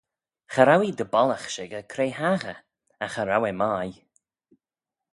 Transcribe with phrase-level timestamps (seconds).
[0.51, 2.57] Cha row ee dy bollagh shickyr cre haghyr,
[3.03, 3.95] agh cha row eh mie.